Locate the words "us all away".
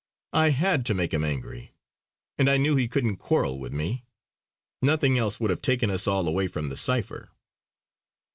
5.91-6.47